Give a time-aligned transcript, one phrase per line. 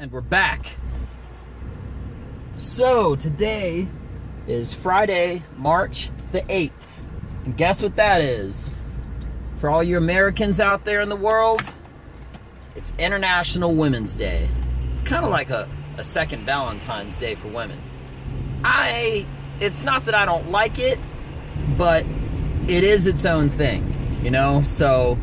[0.00, 0.64] And we're back.
[2.58, 3.88] So, today
[4.46, 6.70] is Friday, March the 8th.
[7.44, 8.70] And guess what that is?
[9.56, 11.62] For all you Americans out there in the world,
[12.76, 14.48] it's International Women's Day.
[14.92, 17.80] It's kind of like a, a second Valentine's Day for women.
[18.62, 19.26] I,
[19.58, 21.00] it's not that I don't like it,
[21.76, 22.06] but
[22.68, 23.92] it is its own thing,
[24.22, 24.62] you know?
[24.62, 25.18] So,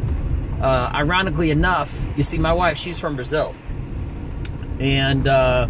[0.59, 3.55] uh, ironically enough, you see, my wife, she's from Brazil.
[4.79, 5.67] And uh,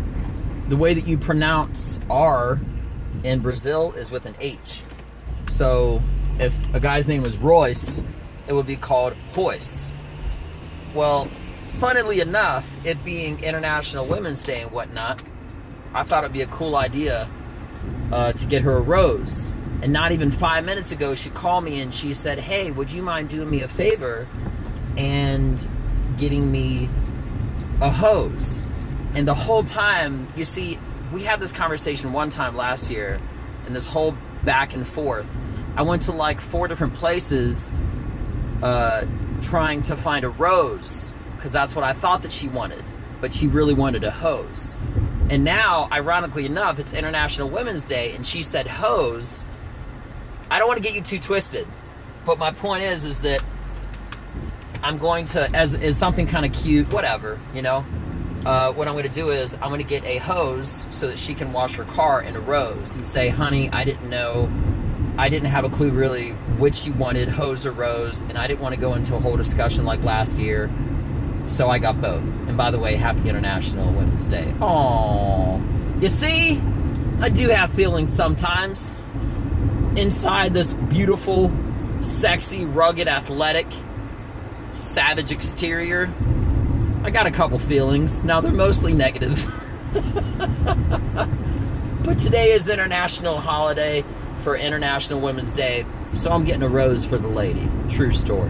[0.68, 2.60] the way that you pronounce R
[3.24, 4.82] in Brazil is with an H.
[5.50, 6.02] So
[6.40, 8.02] if a guy's name was Royce,
[8.48, 9.92] it would be called Royce.
[10.94, 11.26] Well,
[11.80, 15.22] funnily enough, it being International Women's Day and whatnot,
[15.94, 17.28] I thought it'd be a cool idea
[18.12, 19.52] uh, to get her a rose.
[19.82, 23.02] And not even five minutes ago, she called me and she said, Hey, would you
[23.02, 24.28] mind doing me a favor
[24.98, 25.68] and
[26.18, 26.90] getting me
[27.82, 28.64] a hose?
[29.16, 30.78] And the whole time, you see,
[31.14, 33.18] we had this conversation one time last year,
[33.66, 35.38] and this whole back and forth.
[35.76, 37.70] I went to like four different places
[38.62, 39.06] uh,
[39.42, 42.84] trying to find a rose because that's what I thought that she wanted,
[43.22, 44.76] but she really wanted a hose.
[45.30, 49.44] And now, ironically enough, it's International Women's Day, and she said hose.
[50.50, 51.68] I don't want to get you too twisted,
[52.26, 53.44] but my point is, is that
[54.84, 57.84] I'm going to, as, is something kind of cute, whatever, you know,
[58.46, 61.18] uh, what I'm going to do is I'm going to get a hose so that
[61.18, 64.52] she can wash her car in a rose and say, honey, I didn't know,
[65.18, 68.62] I didn't have a clue really which you wanted, hose or rose, and I didn't
[68.62, 70.70] want to go into a whole discussion like last year,
[71.48, 72.24] so I got both.
[72.48, 74.54] And by the way, happy International Women's Day.
[74.60, 76.02] Aww.
[76.02, 76.62] You see,
[77.22, 78.96] I do have feelings sometimes.
[79.96, 81.52] Inside this beautiful,
[82.02, 83.68] sexy, rugged, athletic,
[84.74, 86.08] savage exterior,
[87.06, 88.24] I got a couple feelings.
[88.24, 89.38] Now they're mostly negative.
[92.04, 94.04] but today is international holiday
[94.42, 97.70] for International Women's Day, so I'm getting a rose for the lady.
[97.90, 98.50] True story.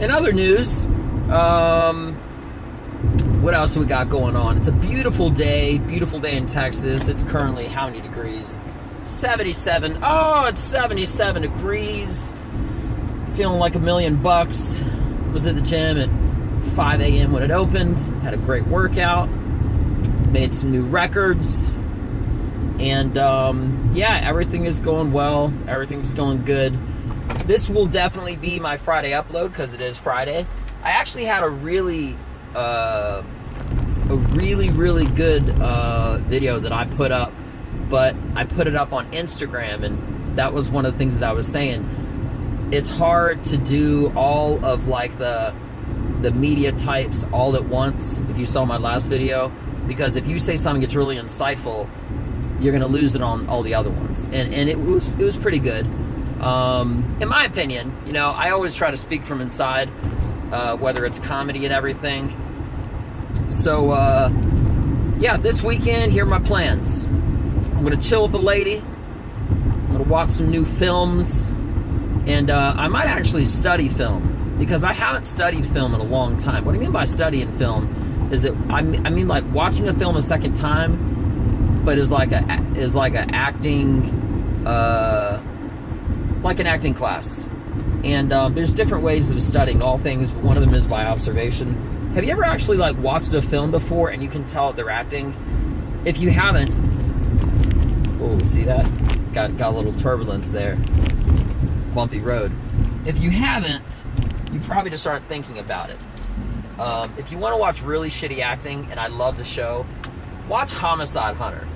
[0.00, 0.86] In other news,
[1.28, 2.14] um,
[3.42, 4.56] what else we got going on?
[4.56, 7.10] It's a beautiful day, beautiful day in Texas.
[7.10, 8.58] It's currently how many degrees?
[9.04, 9.98] 77.
[10.02, 12.32] Oh, it's 77 degrees.
[13.34, 14.82] Feeling like a million bucks.
[15.34, 16.08] Was at the gym at
[16.70, 17.32] 5 a.m.
[17.32, 17.98] when it opened.
[18.22, 19.28] Had a great workout.
[20.30, 21.70] Made some new records.
[22.78, 25.52] And um, yeah, everything is going well.
[25.66, 26.76] Everything's going good.
[27.46, 30.46] This will definitely be my Friday upload because it is Friday.
[30.82, 32.16] I actually had a really,
[32.54, 33.22] uh,
[34.10, 37.32] a really, really good uh, video that I put up,
[37.88, 41.28] but I put it up on Instagram, and that was one of the things that
[41.28, 41.88] I was saying.
[42.72, 45.54] It's hard to do all of like the
[46.22, 49.52] the media types all at once if you saw my last video
[49.86, 51.88] because if you say something that's really insightful
[52.60, 54.24] you're going to lose it on all the other ones.
[54.24, 55.86] And and it was it was pretty good.
[56.40, 59.88] Um, in my opinion you know i always try to speak from inside
[60.52, 62.34] uh, whether it's comedy and everything.
[63.50, 64.30] So uh,
[65.18, 67.04] yeah this weekend here are my plans.
[67.04, 68.78] I'm going to chill with a lady.
[68.78, 71.46] I'm going to watch some new films.
[72.26, 76.38] And uh, i might actually study film because I haven't studied film in a long
[76.38, 76.64] time.
[76.64, 79.94] What I mean by studying film is that I mean, I mean like watching a
[79.94, 84.04] film a second time, but is like a is like a acting,
[84.66, 85.42] uh,
[86.42, 87.46] like an acting class.
[88.04, 90.32] And um, there's different ways of studying all things.
[90.32, 91.74] One of them is by observation.
[92.14, 95.34] Have you ever actually like watched a film before and you can tell they're acting?
[96.04, 96.70] If you haven't,
[98.20, 98.84] oh, see that?
[99.34, 100.78] Got got a little turbulence there.
[101.94, 102.52] Bumpy road.
[103.04, 104.04] If you haven't,
[104.52, 105.98] you probably just aren't thinking about it.
[106.78, 109.86] Um, if you want to watch really shitty acting, and I love the show,
[110.48, 111.66] watch Homicide Hunter.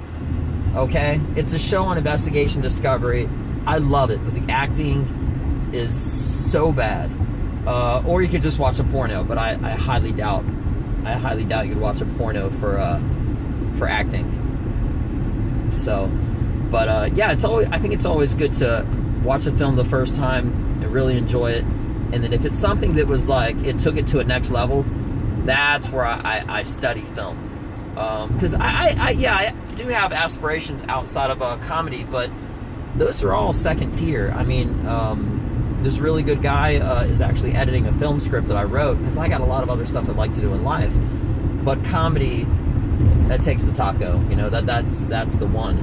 [0.75, 1.21] Okay?
[1.37, 3.29] It's a show on investigation discovery.
[3.67, 7.11] I love it, but the acting is so bad.
[7.67, 10.45] Uh, or you could just watch a porno, but I, I highly doubt,
[11.05, 13.01] I highly doubt you'd watch a porno for uh,
[13.77, 14.27] for acting.
[15.73, 16.11] So,
[16.71, 18.87] but uh, yeah, it's always I think it's always good to
[19.23, 20.49] watch a film the first time
[20.83, 21.65] and really enjoy it
[22.13, 24.85] and then if it's something that was like it took it to a next level,
[25.45, 27.47] that's where I, I, I study film.
[27.95, 32.31] Because um, I, I, yeah, I do have aspirations outside of a comedy, but
[32.97, 34.33] those are all second tier.
[34.35, 38.57] I mean, um, this really good guy uh, is actually editing a film script that
[38.57, 40.65] I wrote because I got a lot of other stuff I'd like to do in
[40.65, 40.93] life.
[41.65, 42.47] But comedy,
[43.29, 44.21] that takes the taco.
[44.29, 45.79] You know that that's that's the one.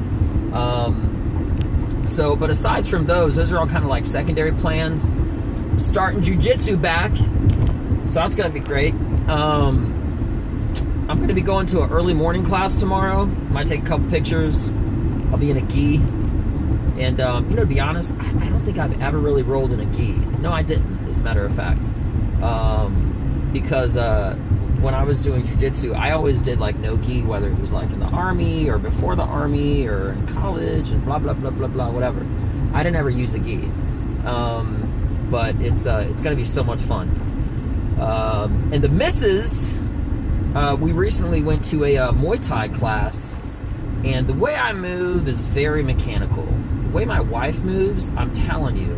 [0.54, 5.10] Um, so, but aside from those, those are all kind of like secondary plans
[5.78, 7.16] starting jujitsu back,
[8.08, 8.94] so that's gonna be great.
[9.28, 9.98] Um,
[11.10, 13.26] I'm to be going to an early morning class tomorrow.
[13.26, 14.68] Might take a couple pictures.
[15.32, 15.96] I'll be in a gi.
[17.02, 19.72] And, um, you know, to be honest, I, I, don't think I've ever really rolled
[19.72, 20.14] in a gi.
[20.42, 21.82] No, I didn't, as a matter of fact.
[22.42, 24.36] Um, because uh,
[24.82, 27.90] when I was doing jujitsu, I always did like no gi, whether it was like
[27.92, 31.68] in the army or before the army or in college and blah, blah, blah, blah,
[31.68, 32.26] blah, whatever.
[32.74, 33.64] I didn't ever use a gi.
[34.26, 34.77] Um,
[35.30, 37.10] but it's, uh, it's going to be so much fun.
[38.00, 39.76] Um, and the misses,
[40.56, 43.36] uh, we recently went to a uh, Muay Thai class,
[44.04, 46.46] and the way I move is very mechanical.
[46.84, 48.94] The way my wife moves, I'm telling you,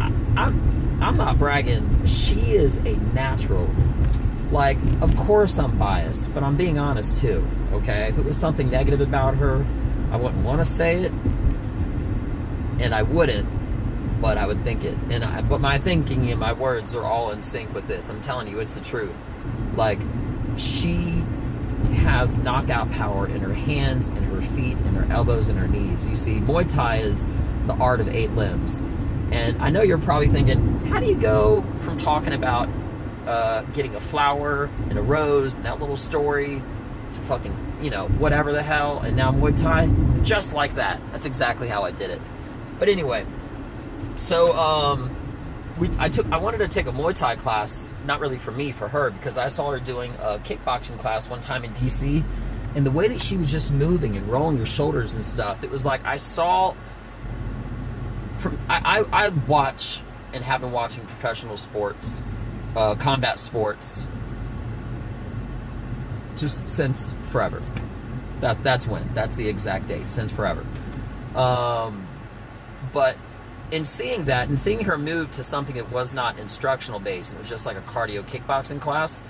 [0.00, 2.04] I, I'm, I'm not bragging.
[2.04, 3.68] She is a natural.
[4.50, 8.08] Like, of course I'm biased, but I'm being honest too, okay?
[8.08, 9.64] If it was something negative about her,
[10.10, 11.12] I wouldn't want to say it,
[12.80, 13.48] and I wouldn't,
[14.20, 14.96] but I would think it.
[15.10, 18.10] And I, but my thinking and my words are all in sync with this.
[18.10, 19.16] I'm telling you, it's the truth.
[19.76, 19.98] Like,
[20.56, 21.24] she
[21.94, 26.06] has knockout power in her hands, in her feet, in her elbows, and her knees.
[26.06, 27.26] You see, Muay Thai is
[27.66, 28.82] the art of eight limbs.
[29.32, 32.68] And I know you're probably thinking, how do you go from talking about
[33.26, 36.60] uh, getting a flower and a rose and that little story
[37.12, 39.88] to fucking, you know, whatever the hell, and now Muay Thai?
[40.22, 41.00] Just like that.
[41.12, 42.20] That's exactly how I did it.
[42.78, 43.24] But anyway,
[44.20, 45.10] so um,
[45.78, 48.70] we, I took I wanted to take a Muay Thai class, not really for me,
[48.70, 52.22] for her, because I saw her doing a kickboxing class one time in DC,
[52.76, 55.70] and the way that she was just moving and rolling her shoulders and stuff, it
[55.70, 56.74] was like I saw.
[58.38, 60.00] From I I, I watch
[60.34, 62.22] and have been watching professional sports,
[62.76, 64.06] uh, combat sports,
[66.36, 67.62] just since forever.
[68.40, 69.08] That's that's when.
[69.14, 70.10] That's the exact date.
[70.10, 70.64] Since forever.
[71.34, 72.06] Um,
[72.92, 73.16] but
[73.70, 77.38] in seeing that and seeing her move to something that was not instructional based, it
[77.38, 79.22] was just like a cardio kickboxing class,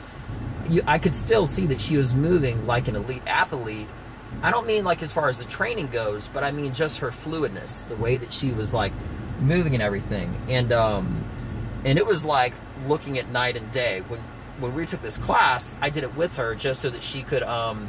[0.68, 3.88] you, I could still see that she was moving like an elite athlete.
[4.42, 7.10] I don't mean like as far as the training goes, but I mean just her
[7.10, 8.92] fluidness, the way that she was like
[9.40, 10.34] moving and everything.
[10.48, 11.24] And um,
[11.84, 12.54] and it was like
[12.86, 14.00] looking at night and day.
[14.08, 14.20] When
[14.60, 17.42] when we took this class, I did it with her just so that she could.
[17.42, 17.88] Um,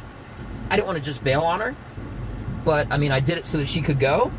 [0.68, 1.74] I didn't want to just bail on her,
[2.64, 4.30] but I mean I did it so that she could go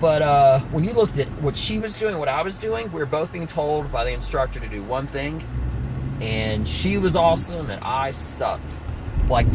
[0.00, 2.98] but uh, when you looked at what she was doing, what I was doing, we
[2.98, 5.42] were both being told by the instructor to do one thing,
[6.20, 8.78] and she was awesome, and I sucked.
[9.28, 9.46] Like,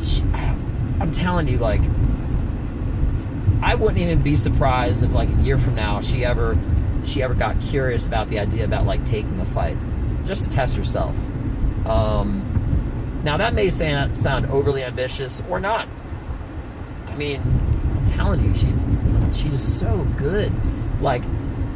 [0.00, 0.22] she,
[1.00, 1.80] I'm telling you, like,
[3.62, 6.56] I wouldn't even be surprised if, like, a year from now, she ever,
[7.04, 9.76] she ever got curious about the idea about like taking a fight,
[10.24, 11.16] just to test herself.
[11.86, 12.42] Um,
[13.24, 15.88] now that may sound sound overly ambitious or not.
[17.06, 17.42] I mean,
[18.06, 18.72] Telling you, she
[19.32, 20.52] she's so good.
[21.00, 21.22] Like,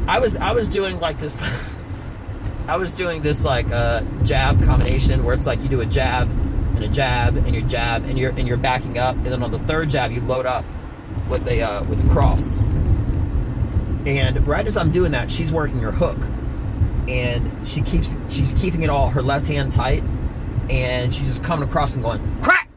[0.06, 1.40] I was I was doing like this.
[2.68, 6.28] I was doing this like uh, jab combination where it's like you do a jab
[6.74, 9.50] and a jab and your jab and you're and you're backing up, and then on
[9.50, 10.64] the third jab you load up
[11.28, 12.58] with a uh, with a cross.
[14.06, 16.18] And right as I'm doing that, she's working her hook,
[17.08, 20.02] and she keeps she's keeping it all her left hand tight,
[20.70, 22.67] and she's just coming across and going crack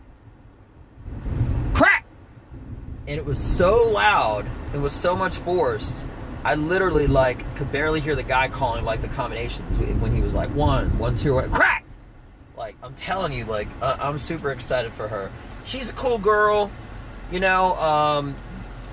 [3.08, 6.06] and it was so loud and with so much force
[6.44, 10.34] i literally like could barely hear the guy calling like the combinations when he was
[10.34, 11.84] like one one two one, crack!
[12.58, 15.32] Like i'm telling you like uh, i'm super excited for her.
[15.64, 16.72] She's a cool girl
[17.32, 18.36] you know um,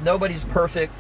[0.05, 0.93] nobody's perfect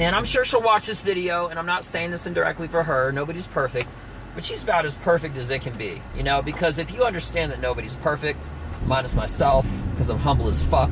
[0.00, 3.12] and i'm sure she'll watch this video and i'm not saying this indirectly for her
[3.12, 3.86] nobody's perfect
[4.34, 7.52] but she's about as perfect as it can be you know because if you understand
[7.52, 8.50] that nobody's perfect
[8.86, 10.90] minus myself because i'm humble as fuck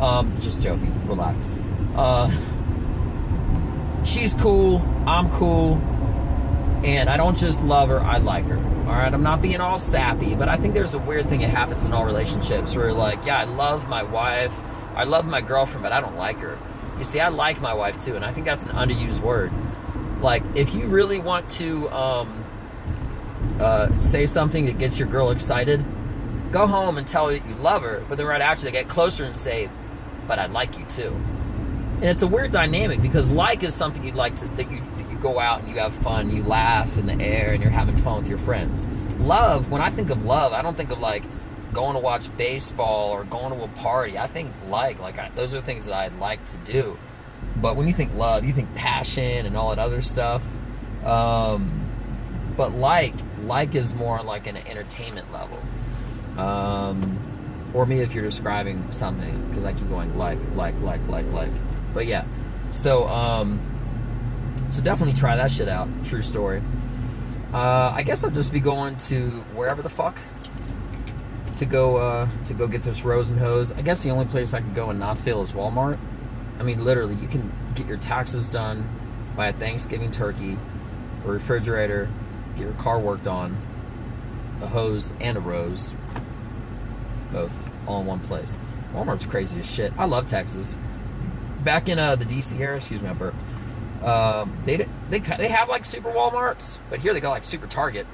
[0.00, 0.92] um, just joking.
[1.06, 1.58] Relax.
[1.94, 2.30] Uh,
[4.04, 4.78] she's cool.
[5.06, 5.74] I'm cool.
[6.84, 8.56] And I don't just love her, I like her.
[8.56, 11.50] All right, I'm not being all sappy, but I think there's a weird thing that
[11.50, 14.52] happens in all relationships where like, yeah, I love my wife,
[14.94, 16.58] I love my girlfriend, but I don't like her.
[16.96, 19.52] You see, I like my wife too, and I think that's an underused word.
[20.22, 22.44] Like, if you really want to um,
[23.60, 25.84] uh, say something that gets your girl excited,
[26.50, 28.88] go home and tell her that you love her, but then right after they get
[28.88, 29.68] closer and say,
[30.30, 31.08] but I like you too.
[31.96, 35.10] And it's a weird dynamic because like is something you'd like to that you that
[35.10, 37.96] you go out and you have fun, you laugh in the air, and you're having
[37.96, 38.86] fun with your friends.
[39.18, 41.24] Love, when I think of love, I don't think of like
[41.72, 44.18] going to watch baseball or going to a party.
[44.18, 46.96] I think like like I, those are things that I like to do.
[47.56, 50.44] But when you think love, you think passion and all that other stuff.
[51.04, 51.88] Um,
[52.56, 53.14] but like
[53.46, 55.58] like is more like an entertainment level.
[56.38, 57.19] Um,
[57.74, 61.50] or me if you're describing something because I keep going like, like, like, like, like.
[61.94, 62.24] But yeah,
[62.70, 63.60] so um,
[64.68, 65.88] so definitely try that shit out.
[66.04, 66.62] True story.
[67.52, 70.16] Uh, I guess I'll just be going to wherever the fuck
[71.58, 73.72] to go uh, to go get this rose and hose.
[73.72, 75.98] I guess the only place I could go and not fail is Walmart.
[76.58, 78.86] I mean, literally, you can get your taxes done
[79.36, 80.58] by a Thanksgiving turkey,
[81.24, 82.08] a refrigerator,
[82.56, 83.56] get your car worked on,
[84.62, 85.94] a hose and a rose,
[87.32, 87.52] both
[87.86, 88.58] all in one place.
[88.94, 89.92] Walmart's crazy as shit.
[89.98, 90.76] I love Texas.
[91.62, 93.36] Back in uh, the DC area, excuse me, I burped.
[94.02, 94.76] Um, they
[95.10, 98.06] they they have like super WalMarts, but here they got like super Target.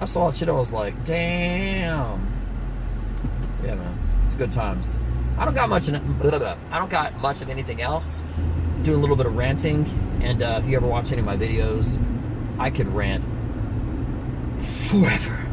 [0.00, 0.48] I saw that shit.
[0.48, 2.24] I was like, damn.
[3.64, 4.96] Yeah, man, it's good times.
[5.36, 5.88] I don't got much.
[5.88, 8.22] In, I don't got much of anything else.
[8.82, 9.86] Do a little bit of ranting,
[10.22, 12.00] and uh, if you ever watch any of my videos,
[12.58, 13.24] I could rant
[14.62, 15.46] forever.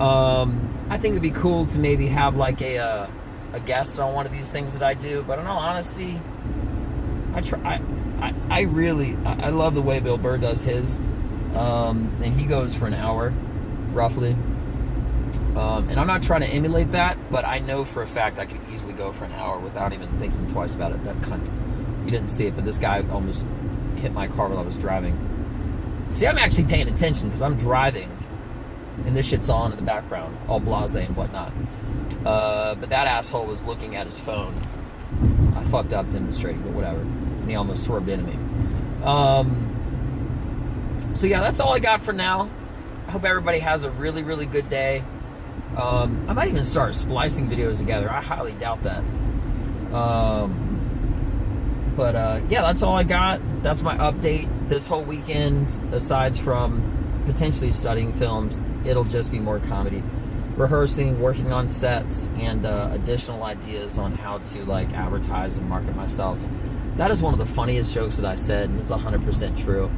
[0.00, 3.06] Um, I think it'd be cool to maybe have like a uh,
[3.52, 5.24] a guest on one of these things that I do.
[5.26, 6.20] But in all honesty,
[7.32, 7.60] I try.
[8.20, 10.98] I, I, I really I love the way Bill Burr does his,
[11.54, 13.32] um, and he goes for an hour,
[13.92, 14.32] roughly.
[15.56, 18.46] Um, and I'm not trying to emulate that, but I know for a fact I
[18.46, 21.02] could easily go for an hour without even thinking twice about it.
[21.04, 21.50] That cunt.
[22.04, 23.46] You didn't see it, but this guy almost
[23.96, 25.16] hit my car while I was driving.
[26.14, 28.10] See, I'm actually paying attention because I'm driving,
[29.06, 31.52] and this shit's on in the background, all blase and whatnot.
[32.24, 34.54] Uh, but that asshole was looking at his phone.
[35.56, 37.00] I fucked up demonstrating, but whatever.
[37.00, 39.04] And he almost swerved into me.
[39.04, 42.48] Um, so yeah, that's all I got for now.
[43.08, 45.02] I hope everybody has a really, really good day.
[45.76, 48.10] Um, I might even start splicing videos together.
[48.10, 49.02] I highly doubt that.
[49.92, 50.66] Um,
[51.96, 53.40] but uh, yeah, that's all I got.
[53.62, 55.68] That's my update this whole weekend.
[55.92, 60.02] Aside from potentially studying films, it'll just be more comedy,
[60.56, 65.94] rehearsing, working on sets, and uh, additional ideas on how to like advertise and market
[65.96, 66.38] myself.
[66.96, 69.90] That is one of the funniest jokes that I said, and it's 100% true.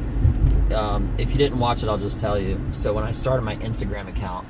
[0.75, 2.61] Um, if you didn't watch it, I'll just tell you.
[2.73, 4.47] So when I started my Instagram account,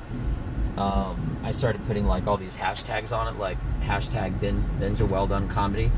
[0.77, 5.27] um, I started putting like all these hashtags on it, like hashtag bin, Benja well
[5.27, 5.91] done comedy.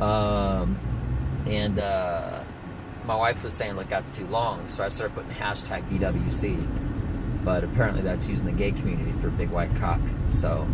[0.00, 0.78] Um,
[1.46, 2.42] and uh,
[3.06, 6.87] my wife was saying like that's too long, so I started putting hashtag BWC.
[7.48, 10.02] But apparently that's using the gay community for big white cock.
[10.28, 10.68] So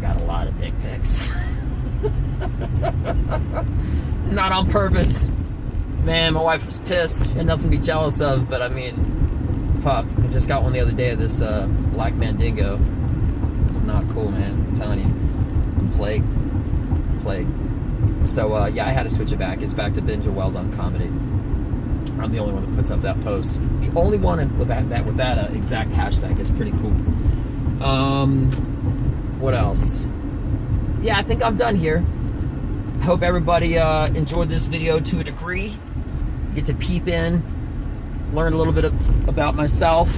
[0.00, 1.30] got a lot of dick pics.
[4.32, 5.28] Not on purpose.
[6.04, 7.26] Man, my wife was pissed.
[7.30, 8.94] Had nothing to be jealous of, but I mean,
[9.82, 10.06] fuck.
[10.22, 12.78] I just got one the other day of this uh, black mandingo.
[13.68, 14.52] It's not cool, man.
[14.52, 15.06] I'm telling you.
[15.06, 16.32] I'm plagued.
[17.24, 18.28] Plagued.
[18.28, 19.60] So, uh, yeah, I had to switch it back.
[19.60, 21.10] It's back to Benja well done comedy.
[22.20, 23.60] I'm the only one that puts up that post.
[23.80, 26.38] The only one with that, that with that uh, exact hashtag.
[26.38, 26.92] It's pretty cool.
[27.82, 28.50] Um,
[29.40, 30.04] what else?
[31.02, 32.04] Yeah, I think I'm done here.
[33.02, 35.76] Hope everybody uh, enjoyed this video to a degree.
[36.54, 37.42] Get to peep in,
[38.32, 40.08] learn a little bit of, about myself.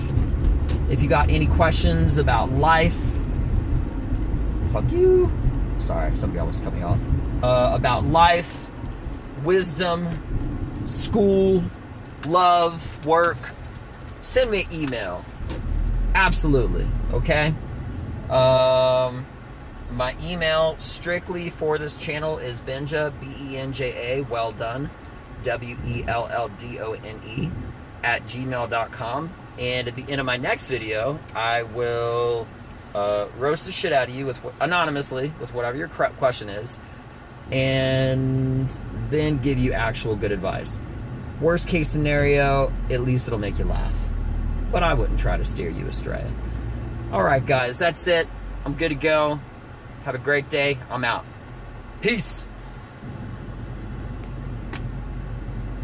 [0.89, 2.97] If you got any questions about life,
[4.73, 5.31] fuck you.
[5.79, 6.99] Sorry, somebody almost cut me off.
[7.43, 8.69] Uh, about life,
[9.45, 10.09] wisdom,
[10.87, 11.63] school,
[12.27, 13.39] love, work,
[14.23, 15.25] send me email.
[16.15, 16.87] Absolutely.
[17.13, 17.55] Okay.
[18.31, 19.27] Um,
[19.91, 24.91] my email strictly for this channel is Benja, B E N J A, well done,
[25.43, 27.51] W E L L D O N E,
[28.05, 29.33] at gmail.com.
[29.59, 32.47] And at the end of my next video, I will
[32.95, 36.79] uh, roast the shit out of you with anonymously with whatever your question is,
[37.51, 38.69] and
[39.11, 40.79] then give you actual good advice.
[41.41, 43.95] Worst case scenario, at least it'll make you laugh.
[44.73, 46.25] But I wouldn't try to steer you astray.
[47.13, 48.29] All right, guys, that's it.
[48.65, 49.41] I'm good to go.
[50.05, 50.79] Have a great day.
[50.91, 51.25] I'm out.
[52.01, 52.47] Peace.